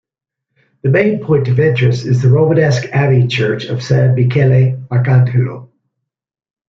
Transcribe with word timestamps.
The 0.81 0.89
main 0.89 1.23
point 1.23 1.47
of 1.47 1.59
interest 1.59 2.07
is 2.07 2.23
the 2.23 2.31
Romanesque 2.31 2.85
abbey 2.91 3.27
church 3.27 3.65
of 3.65 3.83
"San 3.83 4.15
Michele 4.15 4.79
Arcangelo". 4.89 5.69